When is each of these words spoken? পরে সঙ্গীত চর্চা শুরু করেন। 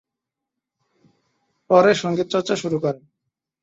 পরে 1.69 1.91
সঙ্গীত 1.93 2.27
চর্চা 2.33 2.55
শুরু 2.55 2.77
করেন। 2.79 3.03